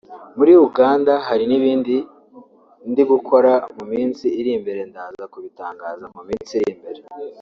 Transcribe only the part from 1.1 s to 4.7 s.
hari n’ibindi ndi gukora mu minsi iri